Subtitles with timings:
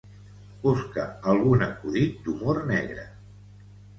[0.63, 1.03] Busca
[1.33, 3.03] algun acudit d'humor negre.